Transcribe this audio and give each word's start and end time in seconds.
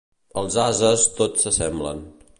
Els 0.41 0.57
ases 0.63 1.05
tots 1.21 1.47
s'assemblen. 1.47 2.03